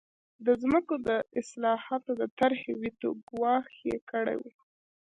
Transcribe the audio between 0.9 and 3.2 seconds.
د اصلاحاتو د طرحې ویټو